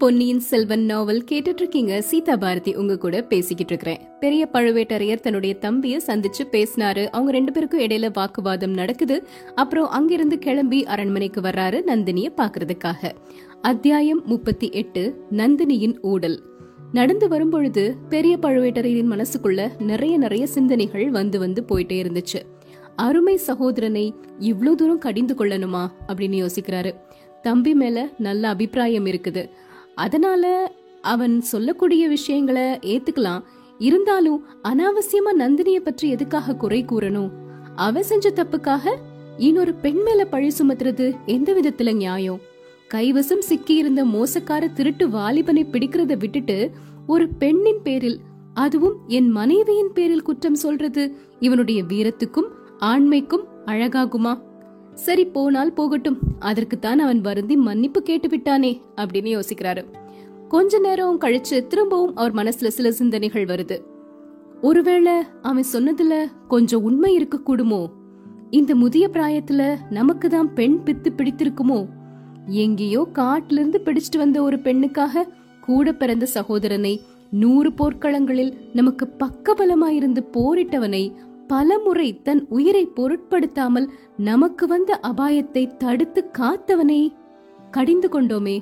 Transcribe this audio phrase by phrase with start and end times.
[0.00, 6.00] பொன்னியின் செல்வன் நாவல் கேட்டுட்டு இருக்கீங்க சீதா பாரதி உங்க கூட பேசிக்கிட்டு இருக்கிறேன் பெரிய பழுவேட்டரையர் தன்னுடைய தம்பிய
[6.06, 7.06] சந்திச்சு பேசினாரு.
[7.06, 9.26] அவங்க ரெண்டு பேருக்கும் இடையில வாக்குவாதம் நடக்குது.
[9.54, 13.10] அப்புறம் அங்கிருந்து கிளம்பி அரண்மனைக்கு வர்றாரு நந்தினிய பாக்குறதுக்காக.
[13.62, 16.42] அத்தியாயம் முப்பத்தி எட்டு நந்தினியின் ஊடல்.
[16.92, 22.42] நடந்து வரும்பொழுது பெரிய பழுவேட்டரையரின் மனசுக்குள்ள நிறைய நிறைய சிந்தனைகள் வந்து வந்து போயிட்டே இருந்துச்சு.
[22.96, 25.88] அருமை சகோதரனை இவ்வளவு தூரம் கடிந்து கொள்ளணுமா?
[26.08, 26.94] அப்படின்னு யோசிக்கிறாரு.
[27.42, 29.50] தம்பி மேல நல்ல அபிப்பிராயம் இருக்குது.
[29.94, 30.72] அதனால
[31.02, 33.42] அவன் சொல்லக்கூடிய விஷயங்களை ஏத்துக்கலாம்.
[33.78, 37.30] இருந்தாலும் அனாவசியமா நந்தினிய பற்றி எதுக்காக குறை கூறணும்?
[37.76, 38.96] அவ செஞ்ச தப்புக்காக
[39.38, 42.40] இன்னொரு பெண் மேல பழி சுமத்துறது எந்த விதத்துல நியாயம்?
[42.94, 46.70] கைவசம் சிக்கி இருந்த மோசக்கார திருட்டு வாலிபனை பிடிக்கிறத விட்டுட்டு
[47.06, 48.20] ஒரு பெண்ணின் பேரில்
[48.54, 52.48] அதுவும் என் மனைவியின் பேரில் குற்றம் சொல்றது இவனுடைய வீரத்துக்கும்
[52.78, 54.40] ஆண்மைக்கும் அழகாகுமா?
[54.94, 56.29] சரி போனால் போகட்டும்.
[56.40, 59.84] அதற்குத்தான் அவன் வருந்தி மன்னிப்பு கேட்டு விட்டானே அப்படின்னு யோசிக்கிறாரு.
[60.48, 63.82] கொஞ்ச நேரம் கழிச்சு திரும்பவும் அவர் மனசுல சில சிந்தனைகள் வருது.
[64.60, 67.88] ஒருவேளை அவன் சொன்னதுல கொஞ்சம் உண்மை இருக்க கூடுமோ
[68.50, 71.86] இந்த முதிய பிராயத்துல நமக்கு தான் பெண் பித்து பிடித்திருக்குமோ?
[72.46, 75.22] எங்கேயோ காட்டுல இருந்து பிடிச்சிட்டு வந்த ஒரு பெண்ணுக்காக
[75.60, 81.12] கூட பிறந்த சகோதரனை நூறு போர்க்களங்களில் நமக்கு பக்கபலமாயிருந்து போரிட்டவனை
[81.50, 87.00] பலமுறை தன் உயிரை பொருட்படுத்தாமல் நமக்கு வந்த அபாயத்தை தடுத்து காத்தவனை
[87.70, 88.56] கடிந்து கொண்டோமே.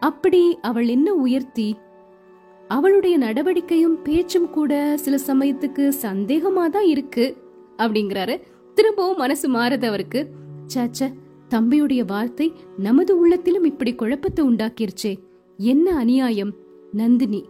[0.00, 1.68] அப்படி அவள் என்ன உயர்த்தி?
[2.68, 7.24] அவளுடைய நடவடிக்கையும் பேச்சும் கூட சில சமயத்துக்கு சந்தேகமா தான் இருக்கு
[7.76, 8.36] அப்படிங்கிறாரு.
[8.76, 10.20] திரும்பவும் மனசு மாறுது அவருக்கு
[10.74, 11.08] சாச்ச
[11.48, 12.46] தம்பியுடைய வார்த்தை
[12.78, 15.12] நமது உள்ளத்திலும் இப்படி குழப்பத்தை உண்டாக்கிருச்சே.
[15.58, 16.52] என்ன அநியாயம்?
[16.92, 17.42] நந்தினி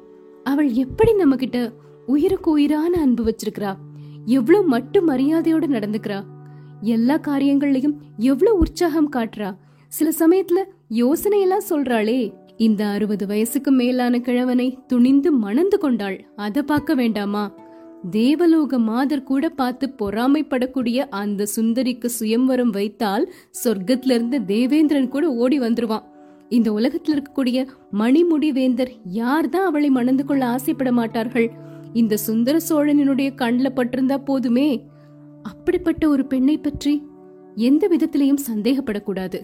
[0.45, 1.59] அவள் எப்படி நம்ம கிட்ட
[2.07, 3.73] உயிருக்கு உயிரான அன்பு வச்சிருக்கிறா?
[4.27, 6.23] எவ்வளவு மட்டு மரியாதையோட நடந்துக்கிறா.
[6.81, 9.57] எல்லா காரியங்கள்லயும் எவ்வளவு உற்சாகம் காட்டுறா.
[9.89, 12.33] சில சமயத்துல யோசனையெல்லாம் சொல்றாளே.
[12.57, 16.29] இந்த அறுபது வயசுக்கு மேலான கிழவனை துணிந்து மணந்து கொண்டாள்.
[16.37, 17.53] அத பார்க்க வேண்டாமா?
[18.11, 23.33] தேவலோக மாதர் கூட பார்த்து பொறாமைப்படக்கூடிய அந்த சுந்தரிக்கு சுயம்வரம் வைத்தால்
[23.65, 26.03] சொர்க்கத்துல இருந்து தேவேந்திரன் கூட ஓடி வந்துருவான்.
[26.49, 31.69] இந்த உலகத்துல இருக்கக்கூடிய மணிமுடி வேந்தர் யார் தான் அவளை மணந்து கொள்ள ஆசைப்பட மாட்டார்கள்?
[31.93, 34.87] இந்த சுந்தர சோழனினுடைய கண்ல பட்டிருந்தா போதுமே.
[35.43, 37.03] அப்படிப்பட்ட ஒரு பெண்ணை பற்றி
[37.55, 39.41] எந்த விதத்திலையும் சந்தேகப்படக்கூடாது.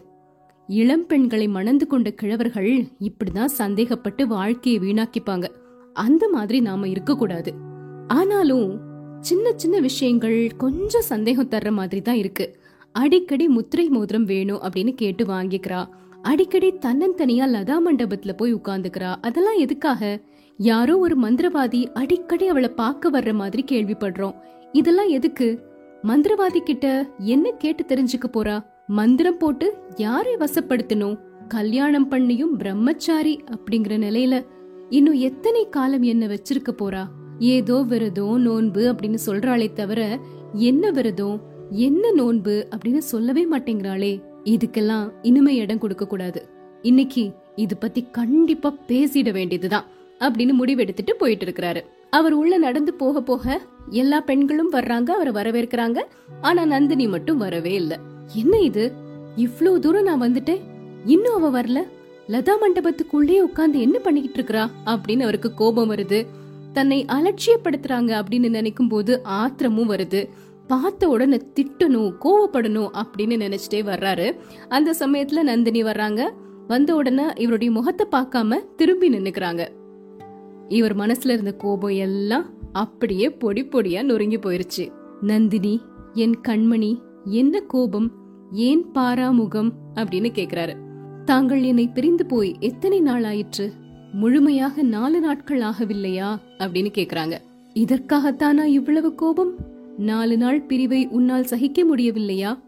[0.66, 5.46] இளம் பெண்களை மணந்து கொண்ட கிழவர்கள் இப்படிதான் சந்தேகப்பட்டு வாழ்க்கையை வீணாக்கிப்பாங்க.
[5.92, 7.52] அந்த மாதிரி நாம இருக்கக்கூடாது.
[8.08, 8.80] ஆனாலும்
[9.20, 12.58] சின்ன சின்ன விஷயங்கள் கொஞ்சம் சந்தேகம் தர்ற மாதிரி தான் இருக்கு.
[12.92, 15.88] அடிக்கடி முத்திரை மோதிரம் வேணும் அப்படின்னு கேட்டு வாங்கிக்கிறா.
[16.22, 20.20] அடிக்கடி தன்னந்தனியா லதா மண்டபத்துல போய் உட்கார்ந்துக்கிறா அதெல்லாம் எதுக்காக?
[20.56, 24.34] யாரோ ஒரு மந்திரவாதி அடிக்கடி அவளை பார்க்க வர்ற மாதிரி கேள்விப்படுறோம்.
[24.72, 25.64] இதெல்லாம் எதுக்கு?
[26.02, 28.64] மந்திரவாதி கிட்ட என்ன கேட்டு தெரிஞ்சுக்க போறா?
[28.86, 31.18] மந்திரம் போட்டு யாரை வசப்படுத்தணும்?
[31.48, 34.46] கல்யாணம் பண்ணியும் பிரம்மச்சாரி அப்படிங்கிற நிலையில
[34.90, 37.04] இன்னும் எத்தனை காலம் என்ன வச்சிருக்க போறா?
[37.38, 40.18] ஏதோ விரதம் நோன்பு அப்படின்னு சொல்றாளே தவிர
[40.52, 41.40] என்ன விரதம்
[41.70, 44.22] என்ன நோன்பு அப்படின்னு சொல்லவே மாட்டேங்கிறாளே.
[44.44, 46.48] இதுக்கெல்லாம் இனிமே இடம் கொடுக்க கூடாது.
[46.82, 49.86] இன்னைக்கு இது பத்தி கண்டிப்பா பேசிட வேண்டியதுதான்.
[50.20, 53.60] அப்படின்னு முடிவெடுத்துட்டு போயிட்டு இருக்கிறாரு அவர் உள்ள நடந்து போக போக
[53.90, 55.98] எல்லா பெண்களும் வர்றாங்க அவரை வரவேற்கிறாங்க.
[56.40, 57.98] ஆனா நந்தினி மட்டும் வரவே இல்ல.
[58.34, 58.92] என்ன இது?
[59.36, 60.60] இவ்ளோ தூரம் நான் வந்துட்டேன்.
[61.04, 61.86] இன்னும் அவ வரல.
[62.28, 64.70] லதா மண்டபத்துக்குள்ளே உட்கார்ந்து என்ன பண்ணிக்கிட்டு இருக்கிறா?
[64.86, 66.26] அப்படின்னு அவருக்கு கோபம் வருது.
[66.72, 70.28] தன்னை அலட்சியப்படுத்துறாங்க அப்படின்னு நினைக்கும் போது ஆத்திரமும் வருது.
[70.66, 74.38] பார்த்த உடனே திட்டணும் கோவப்படணும் அப்படின்னு நினைச்சிட்டே வர்றாரு.
[74.68, 76.30] அந்த சமயத்துல நந்தினி வர்றாங்க.
[76.66, 79.68] வந்த உடனே இவருடைய முகத்தை பார்க்காம திரும்பி நின்னுக்கிறாங்க.
[80.68, 84.92] இவர் மனசுல இருந்த கோபம் எல்லாம் அப்படியே பொடி பொடியா நொறுங்கி போயிருச்சு.
[85.20, 85.80] நந்தினி
[86.12, 88.10] என் கண்மணி என்ன கோபம்?
[88.52, 89.70] ஏன் பாராமுகம்?
[89.94, 90.74] அப்படின்னு கேக்குறாரு.
[91.24, 93.72] தாங்கள் என்னை பிரிந்து போய் எத்தனை நாள் ஆயிற்று?
[94.12, 96.36] முழுமையாக நாலு நாட்கள் ஆகவில்லையா?
[96.58, 97.38] அப்படின்னு கேக்குறாங்க.
[97.74, 99.54] இதற்காகத்தானா இவ்வளவு கோபம்?
[99.96, 102.58] நாலு நாள் பிரிவை உன்னால் சகிக்க முடியவில்லையா?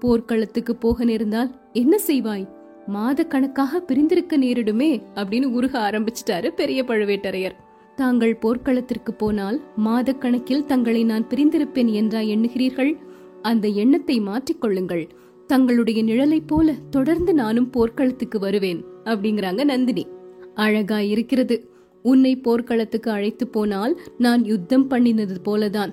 [0.00, 2.48] போர்க்களத்துக்கு போக நேர்ந்தால் என்ன செய்வாய்?
[2.94, 7.56] மாதக்கணக்காக பிரிந்திருக்க நேரிடுமே அப்படின்னு உருக ஆரம்பிச்சிட்டாரு பெரிய பழுவேட்டரையர்.
[7.96, 12.92] தாங்கள் போர்க்களத்திற்கு போனால் மாதக்கணக்கில் தங்களை நான் பிரிந்திருப்பேன் என்றா எண்ணுகிறீர்கள்?
[13.42, 15.04] அந்த எண்ணத்தை மாற்றிக்கொள்ளுங்கள்
[15.46, 20.06] தங்களுடைய நிழலை போல தொடர்ந்து நானும் போர்க்களத்துக்கு வருவேன் அப்படிங்கிறாங்க நந்தினி.
[20.54, 21.56] அழகா இருக்கிறது.
[22.02, 25.92] உன்னை போர்க்களத்துக்கு அழைத்து போனால் நான் யுத்தம் பண்ணினது போலதான்.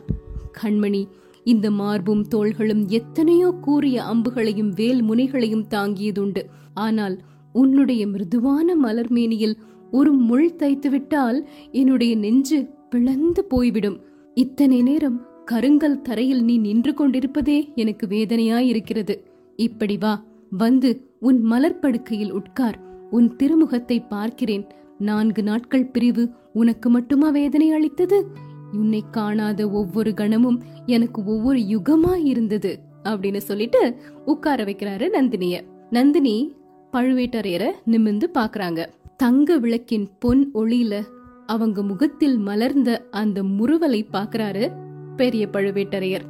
[0.64, 1.08] கண்மணி
[1.44, 6.42] இந்த மார்பும் தோள்களும் எத்தனையோ கூறிய அம்புகளையும் வேல் முனைகளையும் தாங்கியதுண்டு.
[6.74, 7.22] ஆனால்
[7.54, 9.58] உன்னுடைய மிருதுவான மலர்மேனியில்
[9.92, 11.40] ஒரு முள் தைத்துவிட்டால்
[11.72, 14.00] என்னுடைய நெஞ்சு பிளந்து போய்விடும்.
[14.34, 19.16] இத்தனை நேரம் கருங்கல் தரையில் நீ நின்று கொண்டிருப்பதே எனக்கு வேதனையாயிருக்கிறது.
[19.56, 22.80] இப்படி வா வந்து உன் மலர்படுக்கையில் உட்கார்.
[23.12, 24.66] உன் திருமுகத்தை பார்க்கிறேன்.
[24.98, 28.28] நான்கு நாட்கள் பிரிவு உனக்கு மட்டுமா வேதனை அளித்தது?
[28.74, 35.62] உன்னை காணாத ஒவ்வொரு கணமும் எனக்கு ஒவ்வொரு யுகமா இருந்தது அப்படின்னு சொல்லிட்டு உட்கார வைக்கிறாரு நந்தினிய.
[35.90, 36.54] நந்தினி
[36.94, 38.86] பழுவேட்டரையரை நிமிந்து பாக்குறாங்க
[39.18, 41.04] தங்க விளக்கின் பொன் ஒளியில
[41.46, 44.72] அவங்க முகத்தில் மலர்ந்த அந்த முறுவலை பாக்குறாரு
[45.16, 46.26] பெரிய பழுவேட்டரையர்.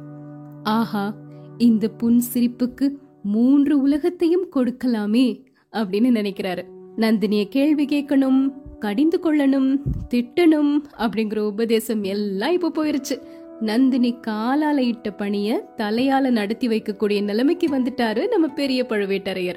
[0.62, 1.14] ஆஹா
[1.58, 6.62] இந்த புன் சிரிப்புக்கு மூன்று உலகத்தையும் கொடுக்கலாமே அப்படின்னு நினைக்கிறாரு.
[6.96, 8.52] நந்தினிய கேள்வி கேட்கணும்.
[8.84, 9.80] கடிந்து கொள்ளணும்
[10.14, 13.22] திட்டணும் அப்படிங்கிற உபதேசம் எல்லாம் இப்போ போயிருச்சு.
[13.60, 19.54] நந்தினி காலால இட்ட பணிய தலையால நடத்தி வைக்கக்கூடிய நிலைமைக்கு வந்துட்டாரு நம்ம பெரிய பழுவேட்டரையர்.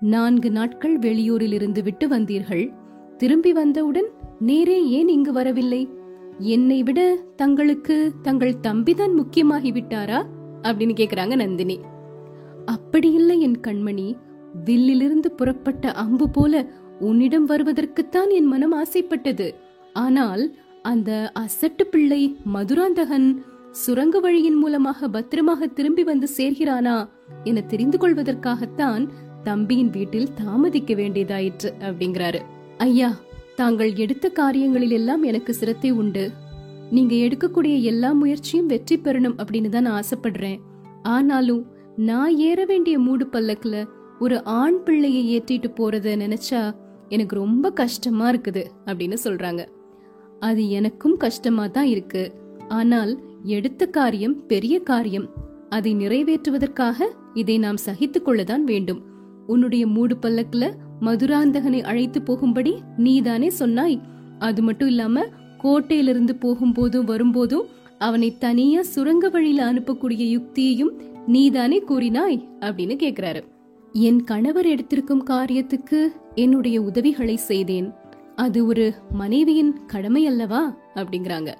[0.00, 2.72] நான்கு நாட்கள் வெளியூரில் இருந்து விட்டு வந்தீர்கள்.
[3.16, 4.06] திரும்பி வந்தவுடன்
[4.38, 5.88] நேரே ஏன் இங்கு வரவில்லை?
[6.38, 10.24] என்னை விட தங்களுக்கு தங்கள் தம்பிதான் முக்கியமாகி விட்டாரா?
[10.62, 11.80] அப்படின்னு கேக்குறாங்க நந்தினி.
[12.64, 14.16] அப்படி இல்லை என் கண்மணி.
[14.64, 19.54] வில்லிலிருந்து புறப்பட்ட அம்பு போல உன்னிடம் வருவதற்குத்தான் என் மனம் ஆசைப்பட்டது.
[19.92, 27.08] ஆனால் அந்த அசட்டு பிள்ளை மதுராந்தகன் சுரங்க வழியின் மூலமாக பத்திரமாக திரும்பி வந்து சேர்கிறானா
[27.44, 29.04] என தெரிந்து கொள்வதற்காகத்தான்
[29.44, 32.40] தம்பியின் வீட்டில் தாமதிக்க வேண்டியதாயிற்று அப்படிங்கிறாரு.
[32.78, 33.10] ஐயா
[33.56, 36.30] தாங்கள் எடுத்த காரியங்களில் எல்லாம் எனக்கு சிரத்தை உண்டு.
[36.90, 40.58] நீங்க எடுக்கக்கூடிய எல்லா முயற்சியும் வெற்றி பெறணும் அப்படின்னு தான் நான் ஆசைப்படுறேன்.
[41.02, 41.62] ஆனாலும்
[41.96, 43.84] நான் ஏற வேண்டிய மூடு பல்லக்குல
[44.18, 46.74] ஒரு ஆண் பிள்ளையை ஏற்றிட்டு போறத நினைச்சா
[47.08, 49.66] எனக்கு ரொம்ப கஷ்டமா இருக்குது அப்படின்னு சொல்றாங்க.
[50.40, 52.34] அது எனக்கும் கஷ்டமா தான் இருக்கு.
[52.68, 55.28] ஆனால் எடுத்த காரியம் பெரிய காரியம்.
[55.68, 56.94] அதை நிறைவேற்றுவதற்காக
[57.34, 59.02] இதை நாம் சகித்துக் கொள்ளதான் வேண்டும்.
[59.46, 64.00] உன்னுடைய மூடு பல்லக்குல மதுராந்தகனை அழைத்து போகும்படி நீதானே சொன்னாய்.
[64.38, 65.24] அது மட்டும் இல்லாம
[65.62, 67.66] கோட்டையிலிருந்து போகும்போதும் வரும்போதும்
[67.98, 70.90] அவனை தனியா சுரங்க வழியில அனுப்பக்கூடிய யுக்தியையும்
[71.26, 73.44] நீதானே கூறினாய் அப்படின்னு கேக்குறாரு.
[73.92, 77.92] என் கணவர் எடுத்திருக்கும் காரியத்துக்கு என்னுடைய உதவிகளை செய்தேன்.
[78.36, 80.76] அது ஒரு மனைவியின் கடமை அல்லவா?
[80.94, 81.54] அப்படிங்கிறாங்க.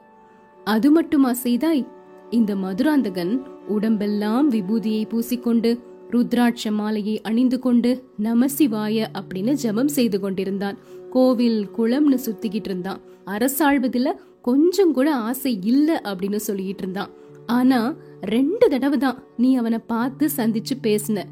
[0.64, 1.86] அது மட்டுமா செய்தாய்?
[2.30, 5.78] இந்த மதுராந்தகன் உடம்பெல்லாம் விபூதியை பூசிக்கொண்டு
[6.10, 10.78] ருத்ராட்ச மாலையை அணிந்து கொண்டு நமசிவாய அப்படின்னு ஜெபம் செய்து கொண்டிருந்தான்.
[11.10, 13.00] கோவில் குளம்னு சுத்திக்கிட்டு இருந்தான்.
[13.26, 14.12] அரசாழ்வதில்
[14.42, 17.10] கொஞ்சம் கூட ஆசை இல்ல அப்படின்னு சொல்லிட்டு இருந்தான்.
[17.46, 21.22] ஆனா ரெண்டு தடவை தான் நீ அவனை பார்த்து சந்திச்சு பேசின.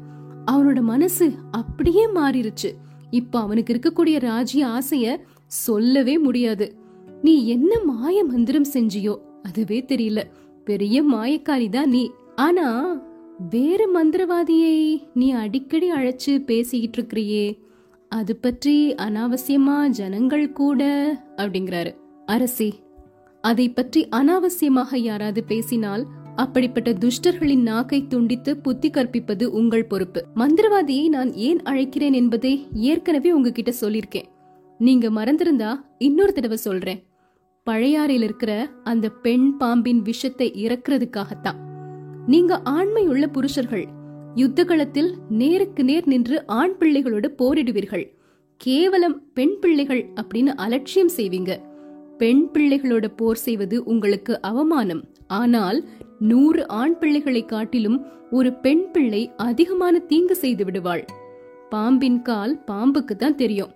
[0.51, 2.69] அவனோட மனசு அப்படியே மாறிருச்சு.
[3.09, 5.15] இப்ப அவனுக்கு இருக்கக்கூடிய ராஜ்ய ஆசைய
[5.47, 6.75] சொல்லவே முடியாது.
[7.21, 10.21] நீ என்ன மாய மந்திரம் செஞ்சியோ அதுவே தெரியல.
[10.65, 12.11] பெரிய மாயக்காரி தான் நீ.
[12.35, 12.67] ஆனா
[13.49, 14.77] வேற மந்திரவாதியை
[15.13, 17.45] நீ அடிக்கடி அழைச்சு பேசிக்கிட்டு இருக்கிறியே.
[18.11, 20.81] அது பற்றி அனாவசியமா ஜனங்கள் கூட
[21.37, 21.91] அப்படிங்கிறாரு.
[22.25, 22.73] அரசி
[23.43, 26.03] அதை பற்றி அனாவசியமாக யாராவது பேசினால்
[26.35, 30.23] அப்படிப்பட்ட துஷ்டர்களின் நாக்கை துண்டித்து புத்தி கற்பிப்பது உங்கள் பொறுப்பு.
[30.35, 34.33] மந்திரவாதியை நான் ஏன் அழைக்கிறேன் என்பதை ஏற்கனவே உங்ககிட்ட சொல்லிருக்கேன்
[34.77, 37.03] நீங்க மறந்திருந்தா இன்னொரு தடவை சொல்றேன்.
[37.69, 41.55] பழையாறையில் இருக்கிற அந்த பெண் பாம்பின் விஷத்தை இறக்குறதுக்காகத்தான்.
[42.27, 43.85] நீங்க ஆண்மையுள்ள புருஷர்கள்.
[44.35, 48.17] யுத்த களத்தில் நேருக்கு நேர் நின்று ஆண் பிள்ளைகளோடு போரிடுவீர்கள்.
[48.57, 51.59] கேவலம் பெண் பிள்ளைகள் அப்படின்னு அலட்சியம் செய்வீங்க.
[52.17, 55.03] பெண் பிள்ளைகளோட போர் செய்வது உங்களுக்கு அவமானம்.
[55.27, 55.83] ஆனால்
[56.19, 61.05] நூறு ஆண் பிள்ளைகளை காட்டிலும் ஒரு பெண் பிள்ளை அதிகமான தீங்கு செய்து விடுவாள்.
[61.69, 63.71] பாம்பின் கால் பாம்புக்கு தான் தெரியும்.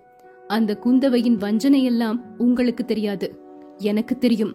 [0.48, 3.38] அந்த குந்தவையின் வஞ்சனை எல்லாம் உங்களுக்கு தெரியாது.
[3.76, 4.54] எனக்கு தெரியும்.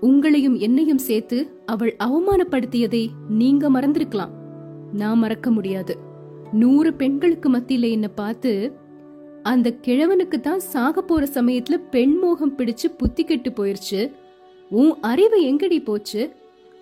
[0.00, 4.30] உங்களையும் என்னையும் சேர்த்து அவள் அவமானப்படுத்தியதை நீங்க மறந்திருக்கலாம்.
[4.92, 5.96] நான் மறக்க முடியாது.
[6.52, 8.72] நூறு பெண்களுக்கு மத்தியில என்ன பார்த்து
[9.50, 14.00] அந்த கிழவனுக்கு தான் சாக போற சமயத்துல பெண் மோகம் பிடிச்சு புத்தி கெட்டு போயிருச்சு.
[14.70, 16.22] உன் அறிவு எங்கடி போச்சு?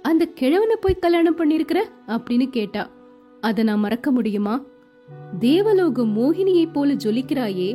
[0.02, 2.82] அந்த கிழவனை போய் கல்யாணம் பண்ணிருக்கிற அப்படின்னு கேட்டா
[3.40, 4.54] அத நான் மறக்க முடியுமா?
[5.38, 7.70] தேவலோக மோகினியை போல ஜொலிக்கிறாயே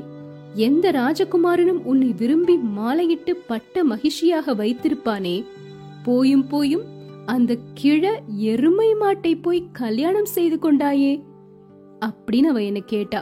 [0.65, 5.35] எந்த ராஜகுமாரனும் உன்னை விரும்பி மாலையிட்டு பட்ட மகிழ்ச்சியாக வைத்திருப்பானே.
[6.03, 6.85] போயும் போயும்
[7.25, 8.03] அந்த கிழ
[8.49, 11.13] எருமை மாட்டை போய் கல்யாணம் செய்து கொண்டாயே
[12.05, 13.21] அப்படின்னு அவ என்ன கேட்டா.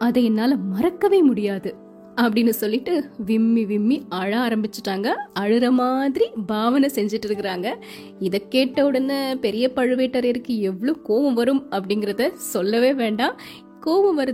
[0.00, 1.74] அதை என்னால் மறக்கவே முடியாது
[2.16, 5.08] அப்படின்னு சொல்லிட்டு விம்மி விம்மி அழ ஆரம்பிச்சிட்டாங்க.
[5.40, 7.68] அழுற மாதிரி பாவனை செஞ்சுட்டு இருக்கிறாங்க.
[8.18, 13.36] இதை கேட்ட உடனே பெரிய பழுவேட்டரையருக்கு எவ்வளோ கோபம் வரும் அப்படிங்கிறத சொல்லவே வேண்டாம்.
[13.80, 14.28] கோபம் வருது